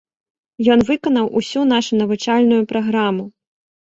[0.75, 3.23] Ён выканаў усю нашу навучальную праграму.